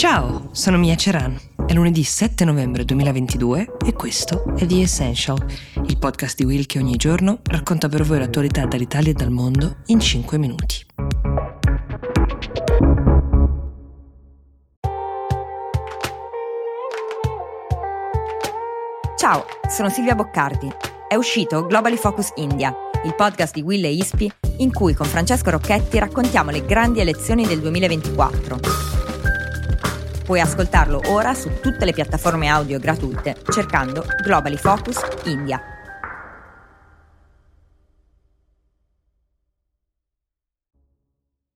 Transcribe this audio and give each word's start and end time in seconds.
Ciao, 0.00 0.48
sono 0.52 0.78
Mia 0.78 0.94
Ceran. 0.94 1.38
È 1.66 1.74
lunedì 1.74 2.02
7 2.02 2.46
novembre 2.46 2.86
2022 2.86 3.76
e 3.84 3.92
questo 3.92 4.54
è 4.56 4.64
The 4.64 4.80
Essential, 4.80 5.36
il 5.86 5.98
podcast 5.98 6.38
di 6.38 6.44
Will 6.44 6.64
che 6.64 6.78
ogni 6.78 6.96
giorno 6.96 7.40
racconta 7.42 7.86
per 7.90 8.04
voi 8.04 8.18
l'attualità 8.18 8.64
dall'Italia 8.64 9.10
e 9.10 9.12
dal 9.12 9.28
mondo 9.28 9.76
in 9.88 10.00
5 10.00 10.38
minuti. 10.38 10.86
Ciao, 19.18 19.44
sono 19.68 19.90
Silvia 19.90 20.14
Boccardi. 20.14 20.72
È 21.08 21.14
uscito 21.14 21.66
Globally 21.66 21.98
Focus 21.98 22.32
India, 22.36 22.74
il 23.04 23.14
podcast 23.14 23.52
di 23.52 23.60
Will 23.60 23.84
e 23.84 23.92
Ispi 23.92 24.32
in 24.60 24.72
cui 24.72 24.94
con 24.94 25.04
Francesco 25.04 25.50
Rocchetti 25.50 25.98
raccontiamo 25.98 26.50
le 26.50 26.64
grandi 26.64 27.00
elezioni 27.00 27.46
del 27.46 27.60
2024 27.60 28.89
Puoi 30.30 30.40
ascoltarlo 30.40 31.00
ora 31.06 31.34
su 31.34 31.58
tutte 31.60 31.84
le 31.84 31.92
piattaforme 31.92 32.46
audio 32.46 32.78
gratuite 32.78 33.34
cercando 33.48 34.04
Globally 34.22 34.56
Focus 34.56 35.00
India. 35.24 35.79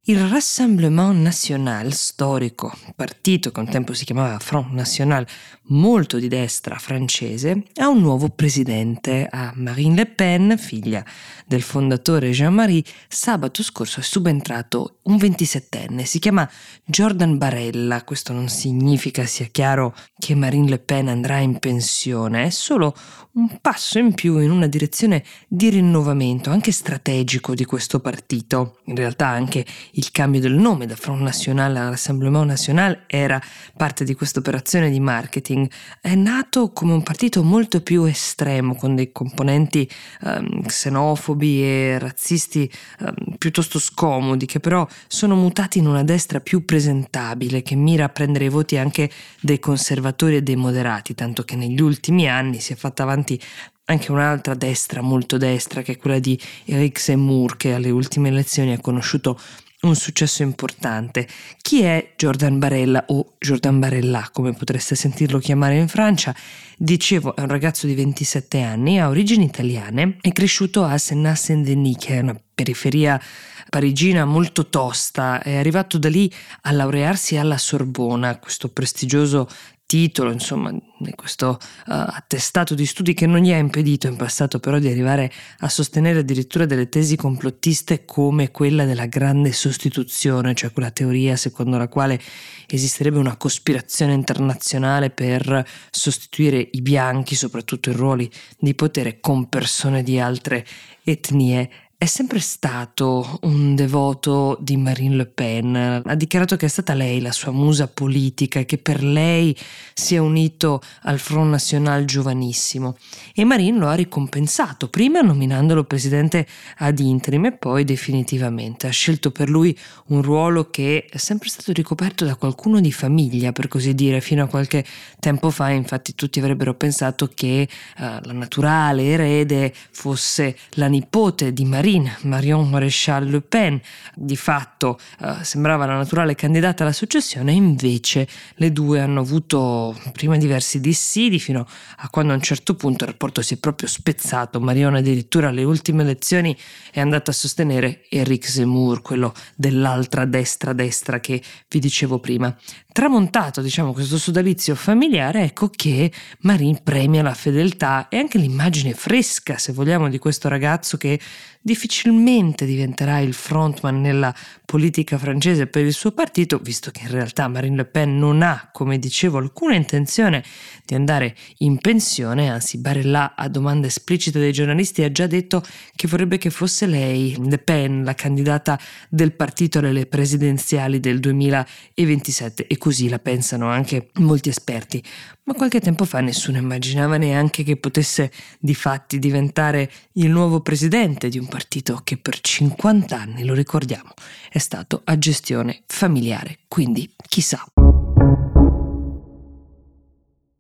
Il 0.07 0.29
Rassemblement 0.29 1.17
National, 1.17 1.91
storico 1.95 2.71
partito 2.95 3.51
che 3.51 3.61
un 3.61 3.71
tempo 3.71 3.95
si 3.95 4.05
chiamava 4.05 4.39
Front 4.39 4.73
National, 4.73 5.27
molto 5.69 6.19
di 6.19 6.29
destra 6.29 6.77
francese, 6.77 7.63
ha 7.77 7.89
un 7.89 8.01
nuovo 8.01 8.29
presidente, 8.29 9.27
a 9.31 9.51
Marine 9.55 9.95
Le 9.95 10.07
Pen, 10.07 10.57
figlia 10.59 11.03
del 11.47 11.63
fondatore 11.63 12.33
Jean-Marie. 12.33 12.85
Sabato 13.09 13.63
scorso 13.63 14.01
è 14.01 14.03
subentrato 14.03 14.99
un 15.05 15.17
27enne, 15.17 16.03
si 16.03 16.19
chiama 16.19 16.47
Jordan 16.85 17.39
Barella. 17.39 18.05
Questo 18.05 18.35
non 18.35 18.51
significa, 18.51 19.25
sia 19.25 19.47
chiaro, 19.47 19.95
che 20.19 20.35
Marine 20.35 20.69
Le 20.69 20.79
Pen 20.81 21.09
andrà 21.09 21.39
in 21.39 21.59
pensione, 21.59 22.45
è 22.45 22.51
solo 22.51 22.95
un 23.33 23.59
passo 23.61 23.99
in 23.99 24.13
più 24.13 24.39
in 24.39 24.51
una 24.51 24.67
direzione 24.67 25.25
di 25.49 25.71
rinnovamento, 25.71 26.51
anche 26.51 26.73
strategico 26.73 27.55
di 27.55 27.65
questo 27.65 28.01
partito. 28.01 28.81
In 28.85 28.97
realtà 28.97 29.29
anche 29.29 29.65
il 29.95 30.11
cambio 30.11 30.41
del 30.41 30.53
nome 30.53 30.87
da 30.87 30.95
Front 30.95 31.21
National 31.21 31.75
a 31.77 31.89
Rassemblement 31.89 32.47
National 32.47 33.05
era 33.07 33.41
parte 33.77 34.05
di 34.05 34.15
questa 34.15 34.39
operazione 34.39 34.91
di 34.91 35.01
marketing. 35.01 35.69
È 36.01 36.15
nato 36.15 36.71
come 36.73 36.93
un 36.93 37.03
partito 37.03 37.43
molto 37.43 37.81
più 37.81 38.05
estremo, 38.05 38.77
con 38.77 38.95
dei 38.95 39.11
componenti 39.11 39.89
um, 40.21 40.63
xenofobi 40.63 41.63
e 41.63 41.99
razzisti 41.99 42.71
um, 43.01 43.37
piuttosto 43.39 43.79
scomodi, 43.79 44.47
che 44.47 44.61
però 44.61 44.87
sono 45.07 45.35
mutati 45.35 45.79
in 45.79 45.87
una 45.87 46.05
destra 46.05 46.41
più 46.41 46.65
presentabile, 46.65 47.63
che 47.63 47.75
mira 47.75 48.05
a 48.05 48.09
prendere 48.11 48.45
i 48.45 48.51
voti 48.51 48.77
anche 48.77 49.11
dei 49.41 49.59
conservatori 49.59 50.37
e 50.37 50.43
dei 50.43 50.57
moderati, 50.57 51.15
tanto 51.15 51.43
che 51.43 51.57
negli 51.57 51.81
ultimi 51.81 52.29
anni 52.29 52.61
si 52.61 52.73
è 52.73 52.77
fatta 52.77 53.03
avanti 53.03 53.23
avanti 53.25 53.41
anche 53.87 54.13
un'altra 54.13 54.55
destra 54.55 55.03
molto 55.03 55.37
destra 55.37 55.83
che 55.83 55.93
è 55.93 55.97
quella 55.99 56.19
di 56.19 56.39
Eric 56.65 56.99
Zemmour 56.99 57.57
che 57.57 57.75
alle 57.75 57.91
ultime 57.91 58.29
elezioni 58.29 58.73
ha 58.73 58.81
conosciuto 58.81 59.39
un 59.87 59.95
successo 59.95 60.43
importante. 60.43 61.27
Chi 61.61 61.83
è 61.83 62.13
Jordan 62.17 62.59
Barella 62.59 63.05
o 63.09 63.35
Jordan 63.39 63.79
Barella, 63.79 64.29
come 64.33 64.53
potreste 64.53 64.95
sentirlo 64.95 65.39
chiamare 65.39 65.77
in 65.77 65.89
Francia? 65.89 66.35
Dicevo, 66.77 67.37
è 67.37 67.41
un 67.41 67.49
ragazzo 67.49 67.87
di 67.87 67.95
27 67.95 68.61
anni, 68.61 68.99
ha 68.99 69.09
origini 69.09 69.45
italiane, 69.45 70.17
è 70.21 70.33
cresciuto 70.33 70.85
a 70.85 70.99
Senat-Saint-Denis, 70.99 71.97
che 71.99 72.17
è 72.17 72.21
una 72.21 72.39
periferia 72.55 73.21
parigina 73.69 74.25
molto 74.25 74.69
tosta, 74.69 75.43
è 75.43 75.57
arrivato 75.57 75.99
da 75.99 76.09
lì 76.09 76.33
a 76.63 76.71
laurearsi 76.71 77.37
alla 77.37 77.59
Sorbona, 77.59 78.39
questo 78.39 78.69
prestigioso 78.69 79.49
titolo, 79.87 80.33
insomma, 80.33 80.73
questo 81.15 81.59
uh, 81.59 81.59
attestato 81.87 82.75
di 82.75 82.87
studi 82.87 83.15
che 83.15 83.27
non 83.27 83.41
gli 83.41 83.53
ha 83.53 83.57
impedito 83.57 84.07
in 84.07 84.17
passato 84.17 84.59
però 84.59 84.79
di 84.79 84.89
arrivare 84.89 85.31
a 85.59 85.69
sostenere 85.69 86.21
addirittura 86.21 86.65
delle 86.65 86.89
tesi 86.89 87.17
complottiste 87.17 88.05
come 88.05 88.51
quella 88.51 88.85
della 88.85 89.07
grande 89.07 89.53
sostituzione, 89.53 90.55
cioè 90.55 90.73
quella 90.73 90.91
teoria 90.91 91.37
secondo 91.37 91.77
la 91.77 91.89
quale 91.89 92.21
esisterebbe 92.67 93.19
una 93.19 93.37
cospirazione 93.37 94.15
internazionale 94.15 95.11
per 95.11 95.67
sostituire 95.91 96.69
i 96.73 96.81
bianchi, 96.81 97.35
soprattutto 97.35 97.91
in 97.91 97.97
ruoli 97.97 98.31
di 98.59 98.75
potere, 98.75 99.21
con 99.21 99.49
persone 99.49 100.03
di 100.03 100.19
altre 100.19 100.67
etnie 101.05 101.71
è 102.05 102.07
sempre 102.07 102.39
stato 102.39 103.39
un 103.45 103.75
devoto 103.75 104.59
di 104.61 104.77
Marine 104.77 105.17
Le 105.17 105.25
Pen. 105.25 106.03
Ha 106.05 106.15
dichiarato 106.15 106.55
che 106.57 106.67
è 106.67 106.69
stata 106.69 106.93
lei 106.93 107.19
la 107.19 107.33
sua 107.33 107.51
musa 107.51 107.89
politica 107.89 108.59
e 108.59 108.67
che 108.67 108.77
per 108.77 109.03
lei 109.03 109.57
si 109.95 110.15
è 110.15 110.19
unito 110.19 110.83
al 111.05 111.19
Front 111.19 111.49
National 111.49 112.05
giovanissimo. 112.05 112.99
E 113.35 113.45
Marine 113.45 113.79
lo 113.79 113.89
ha 113.89 113.95
ricompensato, 113.95 114.89
prima 114.91 115.23
nominandolo 115.23 115.85
presidente 115.85 116.47
ad 116.77 116.99
interim 116.99 117.47
e 117.47 117.53
poi 117.53 117.85
definitivamente. 117.85 118.87
Ha 118.87 118.91
scelto 118.91 119.31
per 119.31 119.49
lui 119.49 119.75
un 120.09 120.21
ruolo 120.21 120.69
che 120.69 121.07
è 121.09 121.17
sempre 121.17 121.49
stato 121.49 121.73
ricoperto 121.73 122.27
da 122.27 122.37
qualcuno 122.37 122.81
di 122.81 122.93
famiglia, 122.93 123.53
per 123.53 123.67
così 123.67 123.95
dire. 123.95 124.21
Fino 124.21 124.45
a 124.45 124.47
qualche 124.47 124.85
tempo 125.21 125.49
fa, 125.49 125.71
infatti, 125.71 126.15
tutti 126.15 126.39
avrebbero 126.39 126.75
pensato 126.75 127.31
che 127.35 127.67
uh, 127.97 128.03
la 128.21 128.33
naturale 128.35 129.05
erede 129.05 129.73
fosse 129.91 130.55
la 130.73 130.89
nipote 130.89 131.55
di 131.55 131.65
Marine 131.65 131.93
Marine, 131.95 132.17
Marion 132.23 132.69
Maréchal 132.69 133.29
Le 133.29 133.41
Pen, 133.41 133.81
di 134.15 134.37
fatto 134.37 134.99
eh, 135.21 135.37
sembrava 135.43 135.87
la 135.87 135.97
naturale 135.97 136.35
candidata 136.35 136.83
alla 136.83 136.93
successione, 136.93 137.53
invece 137.53 138.27
le 138.57 138.73
due 138.73 139.01
hanno 139.01 139.21
avuto 139.21 139.97
prima 140.13 140.37
diversi 140.37 140.81
dissidi 140.81 141.39
fino 141.39 141.67
a 141.99 142.09
quando 142.11 142.33
a 142.33 142.37
un 142.37 142.43
certo 142.43 142.75
punto 142.75 143.05
il 143.05 143.11
rapporto 143.11 143.43
si 143.43 143.55
è 143.55 143.57
proprio 143.59 143.89
spezzato. 143.89 144.61
Marion 144.61 144.97
addirittura 144.97 145.49
alle 145.49 145.63
ultime 145.63 146.03
elezioni 146.03 146.57
è 146.91 147.01
andata 147.01 147.31
a 147.31 147.35
sostenere 147.35 148.07
Eric 148.09 148.49
Zemmour, 148.49 149.01
quello 149.03 149.33
dell'altra 149.55 150.25
destra 150.25 150.73
destra 150.73 151.21
che 151.21 151.41
vi 151.69 151.79
dicevo 151.79 152.19
prima. 152.19 152.55
Tramontato, 152.95 153.61
diciamo, 153.61 153.93
questo 153.93 154.19
sodalizio 154.19 154.77
familiare, 154.77 155.43
ecco 155.43 155.69
che 155.69 156.13
Marine 156.43 156.81
premia 156.81 157.25
la 157.25 157.35
fedeltà 157.35 158.07
e 158.09 158.19
anche 158.19 158.39
l'immagine 158.39 158.95
fresca, 158.95 159.59
se 159.59 159.73
vogliamo, 159.73 160.09
di 160.09 160.19
questo 160.19 160.47
ragazzo 160.49 160.97
che 160.97 161.19
difficilmente 161.61 162.67
diventerà 162.67 163.21
il 163.21 163.33
frontman 163.33 163.99
nella 163.99 164.33
politica 164.67 165.17
francese 165.17 165.67
per 165.67 165.85
il 165.85 165.95
suo 165.95 166.13
partito, 166.13 166.59
visto 166.59 166.91
che 166.91 167.01
in 167.05 167.11
realtà 167.11 167.49
Marine 167.49 167.77
Le 167.77 167.85
Pen 167.87 168.19
non 168.19 168.43
ha, 168.43 168.69
come 168.71 168.99
dicevo, 168.99 169.39
alcuna 169.39 169.75
intenzione 169.75 170.45
di 170.85 170.95
andare 170.95 171.35
in 171.59 171.79
pensione, 171.79 172.51
anzi 172.51 172.79
Barella 172.79 173.35
a 173.35 173.49
domanda 173.49 173.87
esplicita 173.87 174.39
dei 174.39 174.53
giornalisti 174.53 175.03
ha 175.03 175.11
già 175.11 175.27
detto 175.27 175.65
che 175.97 176.07
vorrebbe 176.07 176.37
che 176.37 176.51
fosse 176.51 176.85
lei, 176.87 177.35
Le 177.43 177.59
Pen, 177.59 178.05
la 178.05 178.15
candidata 178.15 178.79
del 179.09 179.33
partito 179.33 179.79
alle 179.79 180.05
presidenziali 180.05 181.01
del 181.01 181.19
2027 181.19 182.67
e 182.67 182.77
così 182.85 183.09
la 183.09 183.19
pensano 183.19 183.71
anche 183.71 184.11
molti 184.17 184.51
esperti 184.51 185.03
ma 185.45 185.55
qualche 185.55 185.81
tempo 185.81 186.05
fa 186.05 186.21
nessuno 186.21 186.59
immaginava 186.59 187.17
neanche 187.17 187.63
che 187.65 187.79
potesse 187.79 188.31
di 188.59 188.75
fatti 188.75 189.19
diventare 189.19 189.91
il 190.13 190.29
nuovo 190.29 190.61
presidente 190.61 191.31
di 191.31 191.39
un 191.39 191.47
partito 191.47 192.01
che 192.05 192.19
per 192.19 192.41
50 192.41 193.19
anni, 193.19 193.45
lo 193.45 193.55
ricordiamo, 193.55 194.13
è 194.51 194.59
stato 194.59 195.03
a 195.05 195.19
gestione 195.19 195.83
familiare, 195.87 196.61
quindi 196.69 197.11
chissà. 197.29 197.63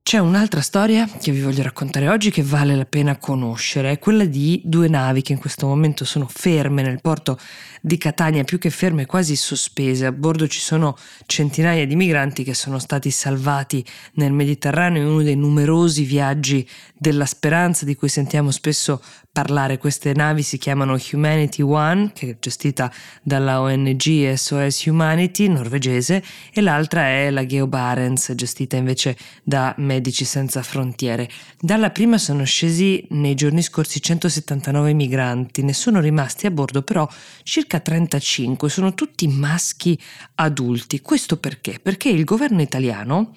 C'è 0.07 0.19
un'altra 0.19 0.61
storia 0.61 1.09
che 1.09 1.33
vi 1.33 1.41
voglio 1.41 1.63
raccontare 1.63 2.11
oggi 2.11 2.31
che 2.31 2.43
vale 2.43 2.77
la 2.77 2.85
pena 2.85 3.17
conoscere, 3.17 3.91
è 3.91 3.99
quella 3.99 4.27
di 4.27 4.61
due 4.63 4.87
navi 4.87 5.23
che 5.23 5.33
in 5.33 5.39
questo 5.39 5.67
momento 5.67 6.05
sono 6.05 6.29
ferme 6.31 6.83
nel 6.83 7.01
porto 7.01 7.39
di 7.81 7.97
Catania, 7.97 8.45
più 8.45 8.59
che 8.59 8.69
ferme 8.69 9.07
quasi 9.07 9.35
sospese. 9.35 10.05
A 10.05 10.13
bordo 10.13 10.47
ci 10.47 10.61
sono 10.61 10.95
centinaia 11.25 11.87
di 11.87 11.97
migranti 11.97 12.45
che 12.45 12.53
sono 12.53 12.79
stati 12.79 13.11
salvati 13.11 13.83
nel 14.15 14.33
Mediterraneo 14.33 15.03
in 15.03 15.09
uno 15.09 15.23
dei 15.23 15.37
numerosi 15.37 16.05
viaggi 16.05 16.69
della 16.95 17.27
speranza 17.27 17.87
di 17.87 17.97
cui 17.97 18.09
sentiamo 18.09 18.51
spesso 18.51 19.03
parlare. 19.33 19.79
Queste 19.79 20.13
navi 20.15 20.43
si 20.43 20.59
chiamano 20.59 20.99
Humanity 21.13 21.61
One, 21.61 22.13
che 22.15 22.31
è 22.31 22.37
gestita 22.39 22.91
dalla 23.23 23.61
ONG 23.61 24.33
SOS 24.33 24.85
Humanity 24.85 25.49
norvegese, 25.49 26.23
e 26.53 26.61
l'altra 26.61 27.09
è 27.09 27.31
la 27.31 27.45
Geo 27.45 27.67
Barents, 27.67 28.33
gestita 28.35 28.77
invece 28.77 29.17
da 29.43 29.75
Medici 29.95 30.25
Senza 30.25 30.61
Frontiere. 30.65 31.31
Dalla 31.61 31.91
prima 31.91 32.19
sono 32.19 32.43
scesi 32.43 33.07
nei 33.11 33.37
giorni 33.37 33.63
scorsi 33.63 34.03
179 34.03 34.93
migranti, 34.93 35.63
ne 35.63 35.73
sono 35.73 36.01
rimasti 36.01 36.47
a 36.47 36.51
bordo 36.51 36.83
però 36.83 37.09
circa 37.45 37.79
35, 37.79 38.69
sono 38.69 38.95
tutti 38.95 39.29
maschi 39.29 39.97
adulti. 40.35 41.01
Questo 41.01 41.37
perché? 41.37 41.79
Perché 41.81 42.09
il 42.09 42.25
governo 42.25 42.61
italiano 42.61 43.35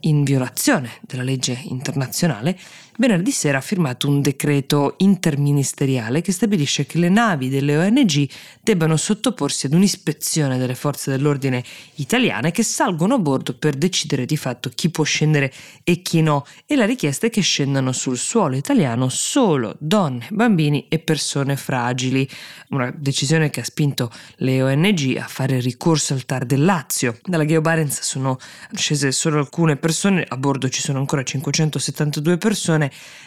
in 0.00 0.24
violazione 0.24 0.90
della 1.00 1.22
legge 1.22 1.58
internazionale, 1.68 2.58
venerdì 2.98 3.30
sera 3.30 3.58
ha 3.58 3.60
firmato 3.60 4.08
un 4.08 4.20
decreto 4.20 4.94
interministeriale 4.98 6.20
che 6.20 6.32
stabilisce 6.32 6.86
che 6.86 6.98
le 6.98 7.08
navi 7.08 7.48
delle 7.48 7.76
ONG 7.76 8.28
debbano 8.60 8.96
sottoporsi 8.96 9.66
ad 9.66 9.74
un'ispezione 9.74 10.58
delle 10.58 10.74
forze 10.74 11.10
dell'ordine 11.10 11.62
italiane 11.96 12.50
che 12.50 12.62
salgono 12.62 13.14
a 13.14 13.18
bordo 13.18 13.54
per 13.54 13.74
decidere 13.74 14.26
di 14.26 14.36
fatto 14.36 14.70
chi 14.74 14.90
può 14.90 15.04
scendere 15.04 15.52
e 15.82 16.02
chi 16.02 16.22
no 16.22 16.46
e 16.66 16.76
la 16.76 16.86
richiesta 16.86 17.26
è 17.26 17.30
che 17.30 17.40
scendano 17.40 17.92
sul 17.92 18.16
suolo 18.16 18.56
italiano 18.56 19.08
solo 19.08 19.76
donne, 19.78 20.26
bambini 20.30 20.86
e 20.88 20.98
persone 20.98 21.56
fragili, 21.56 22.28
una 22.70 22.92
decisione 22.94 23.50
che 23.50 23.60
ha 23.60 23.64
spinto 23.64 24.10
le 24.36 24.62
ONG 24.62 25.16
a 25.16 25.26
fare 25.26 25.60
ricorso 25.60 26.14
al 26.14 26.24
TAR 26.24 26.44
del 26.44 26.64
Lazio. 26.64 27.18
Dalla 27.22 27.44
Geo 27.44 27.60
Barents 27.60 28.00
sono 28.02 28.38
scese 28.72 29.12
solo 29.12 29.38
alcune 29.38 29.76
persone, 29.76 30.24
a 30.26 30.36
bordo 30.36 30.68
ci 30.68 30.80
sono 30.80 30.98
ancora 30.98 31.22
572 31.22 32.38
persone, 32.38 32.83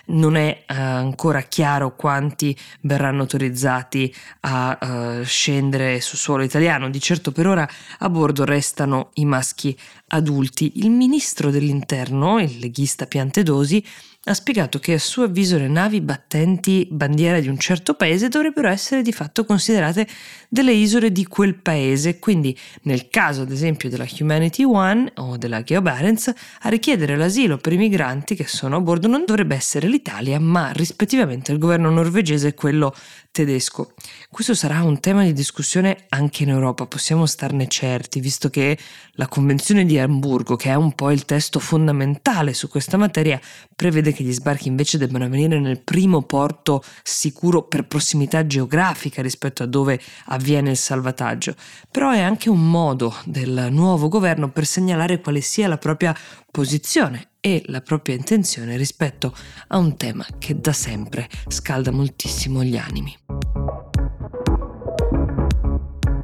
non 0.07 0.35
è 0.35 0.63
uh, 0.67 0.73
ancora 0.73 1.41
chiaro 1.41 1.95
quanti 1.95 2.57
verranno 2.81 3.21
autorizzati 3.21 4.13
a 4.41 4.77
uh, 4.79 5.23
scendere 5.23 6.01
sul 6.01 6.17
suolo 6.17 6.43
italiano, 6.43 6.89
di 6.89 6.99
certo 6.99 7.31
per 7.31 7.47
ora 7.47 7.67
a 7.99 8.09
bordo 8.09 8.45
restano 8.45 9.11
i 9.15 9.25
maschi 9.25 9.77
adulti. 10.07 10.73
Il 10.75 10.89
ministro 10.89 11.49
dell'interno, 11.49 12.39
il 12.39 12.57
leghista 12.59 13.05
Piantedosi, 13.05 13.83
ha 14.29 14.33
spiegato 14.33 14.77
che 14.79 14.93
a 14.93 14.99
suo 14.99 15.23
avviso 15.23 15.57
le 15.57 15.69
navi 15.69 16.01
battenti 16.01 16.85
bandiera 16.91 17.39
di 17.39 17.47
un 17.47 17.57
certo 17.57 17.93
paese 17.93 18.27
dovrebbero 18.27 18.67
essere 18.67 19.01
di 19.01 19.13
fatto 19.13 19.45
considerate 19.45 20.05
delle 20.49 20.73
isole 20.73 21.13
di 21.13 21.25
quel 21.25 21.55
paese, 21.55 22.19
quindi 22.19 22.57
nel 22.83 23.07
caso 23.07 23.43
ad 23.43 23.51
esempio 23.51 23.89
della 23.89 24.05
Humanity 24.19 24.63
One 24.63 25.11
o 25.15 25.37
della 25.37 25.63
Geo 25.63 25.81
Barents, 25.81 26.33
a 26.61 26.69
richiedere 26.69 27.15
l'asilo 27.15 27.57
per 27.57 27.71
i 27.71 27.77
migranti 27.77 28.35
che 28.35 28.47
sono 28.47 28.75
a 28.75 28.81
bordo 28.81 29.07
non 29.07 29.23
dovrebbe 29.25 29.55
essere 29.55 29.87
l'Italia, 29.87 30.39
ma 30.39 30.71
rispettivamente 30.71 31.53
il 31.53 31.57
governo 31.57 31.89
norvegese 31.89 32.49
e 32.49 32.53
quello 32.53 32.93
tedesco. 33.31 33.93
Questo 34.29 34.55
sarà 34.55 34.83
un 34.83 34.99
tema 34.99 35.23
di 35.23 35.31
discussione 35.31 36.05
anche 36.09 36.43
in 36.43 36.49
Europa, 36.49 36.85
possiamo 36.85 37.25
starne 37.25 37.67
certi, 37.67 38.19
visto 38.19 38.49
che 38.49 38.77
la 39.11 39.27
Convenzione 39.27 39.85
di 39.85 39.99
Amburgo, 39.99 40.55
che 40.55 40.69
è 40.69 40.75
un 40.75 40.93
po' 40.93 41.11
il 41.11 41.25
testo 41.25 41.59
fondamentale 41.59 42.53
su 42.53 42.67
questa 42.67 42.97
materia, 42.97 43.39
prevede 43.75 44.11
che 44.17 44.23
gli 44.23 44.33
sbarchi 44.33 44.67
invece 44.67 44.97
debbano 44.97 45.25
avvenire 45.25 45.59
nel 45.59 45.79
primo 45.79 46.23
porto 46.23 46.83
sicuro 47.03 47.61
per 47.61 47.85
prossimità 47.85 48.47
geografica 48.47 49.21
rispetto 49.21 49.61
a 49.61 49.67
dove 49.67 50.01
avviene 50.25 50.71
il 50.71 50.77
salvataggio. 50.77 51.53
Però 51.91 52.09
è 52.09 52.19
anche 52.19 52.49
un 52.49 52.67
modo 52.67 53.13
del 53.25 53.67
nuovo 53.69 54.07
governo 54.07 54.49
per 54.49 54.65
segnalare 54.65 55.21
quale 55.21 55.41
sia 55.41 55.67
la 55.67 55.77
propria 55.77 56.17
posizione 56.49 57.29
e 57.39 57.61
la 57.67 57.81
propria 57.81 58.15
intenzione 58.15 58.75
rispetto 58.75 59.35
a 59.67 59.77
un 59.77 59.95
tema 59.95 60.25
che 60.39 60.59
da 60.59 60.73
sempre 60.73 61.29
scalda 61.47 61.91
moltissimo 61.91 62.63
gli 62.63 62.75
animi. 62.75 63.15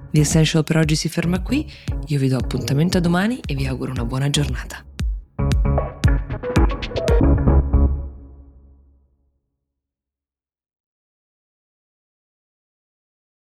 The 0.09 0.19
Essential 0.19 0.63
per 0.63 0.77
oggi 0.77 0.95
si 0.95 1.09
ferma 1.09 1.43
qui, 1.43 1.71
io 2.07 2.19
vi 2.19 2.27
do 2.27 2.37
appuntamento 2.37 2.97
a 2.97 3.01
domani 3.01 3.39
e 3.45 3.53
vi 3.53 3.67
auguro 3.67 3.91
una 3.91 4.05
buona 4.05 4.31
giornata. 4.31 4.83